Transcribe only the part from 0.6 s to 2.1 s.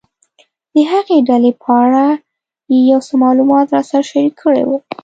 د هغې ډلې په اړه